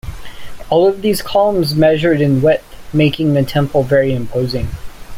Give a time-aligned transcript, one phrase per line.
[0.71, 4.67] All of these columns measured in width, making the temple very imposing.